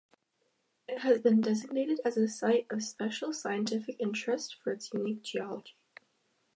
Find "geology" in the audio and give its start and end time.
5.21-5.75